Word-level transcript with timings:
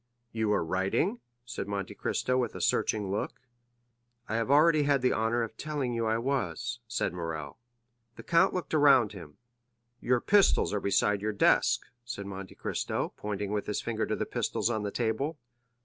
"You 0.31 0.49
were 0.49 0.65
writing?" 0.65 1.19
said 1.45 1.67
Monte 1.67 1.93
Cristo 1.93 2.35
with 2.35 2.55
a 2.55 2.59
searching 2.61 3.11
look. 3.11 3.39
"I 4.27 4.35
have 4.37 4.49
already 4.49 4.81
had 4.81 5.03
the 5.03 5.13
honor 5.13 5.43
of 5.43 5.55
telling 5.57 5.93
you 5.93 6.07
I 6.07 6.17
was," 6.17 6.79
said 6.87 7.13
Morrel. 7.13 7.59
The 8.15 8.23
count 8.23 8.51
looked 8.51 8.73
around 8.73 9.11
him. 9.11 9.37
"Your 9.99 10.19
pistols 10.19 10.73
are 10.73 10.81
beside 10.81 11.21
your 11.21 11.33
desk," 11.33 11.81
said 12.03 12.25
Monte 12.25 12.55
Cristo, 12.55 13.13
pointing 13.15 13.51
with 13.51 13.67
his 13.67 13.79
finger 13.79 14.07
to 14.07 14.15
the 14.15 14.25
pistols 14.25 14.71
on 14.71 14.81
the 14.81 14.89
table. 14.89 15.37